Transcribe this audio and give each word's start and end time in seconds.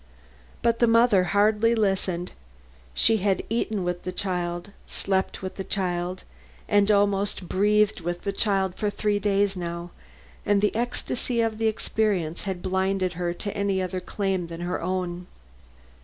But 0.63 0.79
the 0.79 0.87
mother 0.87 1.25
hardly 1.25 1.75
listened. 1.75 2.31
She 2.95 3.17
had 3.17 3.43
eaten 3.49 3.83
with 3.83 4.01
the 4.01 4.11
child, 4.11 4.71
slept 4.87 5.43
with 5.43 5.57
the 5.57 5.63
child 5.63 6.23
and 6.67 6.89
almost 6.89 7.47
breathed 7.47 8.01
with 8.01 8.23
the 8.23 8.31
child 8.33 8.73
for 8.73 8.89
three 8.89 9.19
days 9.19 9.55
now, 9.55 9.91
and 10.43 10.59
the 10.59 10.75
ecstasy 10.75 11.39
of 11.39 11.59
the 11.59 11.67
experience 11.67 12.45
had 12.45 12.63
blinded 12.63 13.13
her 13.13 13.31
to 13.35 13.55
any 13.55 13.79
other 13.79 13.99
claim 13.99 14.47
than 14.47 14.61
her 14.61 14.81
own. 14.81 15.27